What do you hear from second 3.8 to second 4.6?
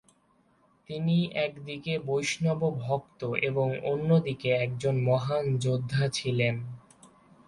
অন্যদিকে